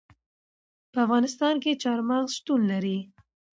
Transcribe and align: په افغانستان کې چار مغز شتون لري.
په 0.91 0.97
افغانستان 1.05 1.55
کې 1.63 1.79
چار 1.83 1.99
مغز 2.09 2.31
شتون 2.37 2.61
لري. 2.71 2.97